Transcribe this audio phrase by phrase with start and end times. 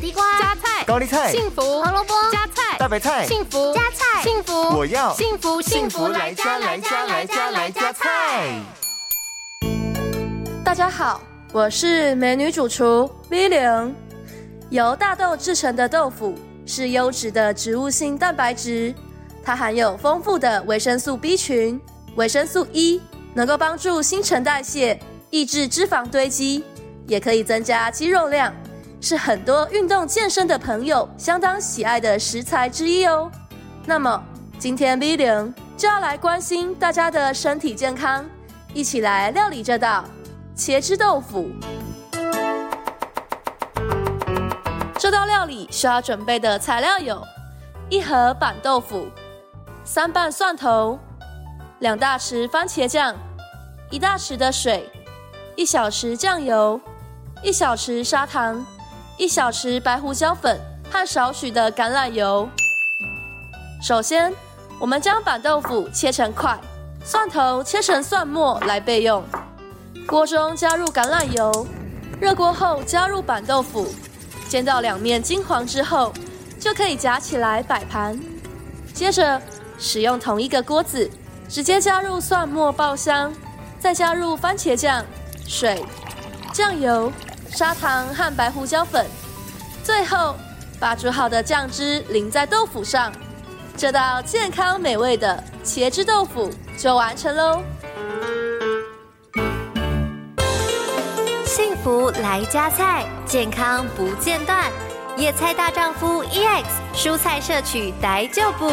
[0.00, 8.58] 地瓜、加菜、高丽菜、幸福、胡萝卜、加菜、大白菜、幸福、加菜、幸福，我要幸福幸福来加来加来加来加菜。
[10.64, 11.20] 大家好，
[11.52, 13.94] 我是美女主厨 V 零。
[14.70, 18.94] 由大豆制成的豆腐是优质的植物性蛋白质，
[19.44, 21.78] 它含有丰富的维生素 B 群、
[22.14, 23.02] 维生素 E，
[23.34, 24.98] 能够帮助新陈代谢，
[25.28, 26.64] 抑制脂肪堆积，
[27.06, 28.50] 也可以增加肌肉量。
[29.00, 33.30] 是很多运动健身的朋友相当喜爱的食材之一哦。
[33.86, 34.22] 那么
[34.58, 38.24] 今天 V 零就要来关心大家的身体健康，
[38.74, 40.04] 一起来料理这道
[40.54, 41.48] 茄汁豆腐。
[44.98, 47.26] 这道料理需要准备的材料有：
[47.88, 49.08] 一盒板豆腐、
[49.82, 50.98] 三瓣蒜头、
[51.78, 53.16] 两大匙番茄酱、
[53.90, 54.90] 一大匙的水、
[55.56, 56.78] 一小匙酱油、
[57.42, 58.62] 一小匙砂糖。
[59.20, 60.58] 一小匙白胡椒粉
[60.90, 62.48] 和少许的橄榄油。
[63.82, 64.32] 首先，
[64.78, 66.58] 我们将板豆腐切成块，
[67.04, 69.22] 蒜头切成蒜末来备用。
[70.06, 71.66] 锅中加入橄榄油，
[72.18, 73.88] 热锅后加入板豆腐，
[74.48, 76.14] 煎到两面金黄之后，
[76.58, 78.18] 就可以夹起来摆盘。
[78.94, 79.38] 接着，
[79.76, 81.10] 使用同一个锅子，
[81.46, 83.30] 直接加入蒜末爆香，
[83.78, 85.04] 再加入番茄酱、
[85.46, 85.84] 水、
[86.54, 87.12] 酱油。
[87.52, 89.06] 砂糖和白胡椒粉，
[89.82, 90.36] 最后
[90.78, 93.12] 把煮好的酱汁淋在豆腐上，
[93.76, 97.62] 这道健康美味的茄汁豆腐就完成喽！
[101.44, 104.70] 幸福来加菜，健康不间断。
[105.16, 108.70] 野菜大丈夫 EX，蔬菜摄取逮就补。